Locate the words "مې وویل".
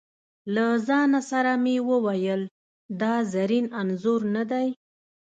1.63-2.41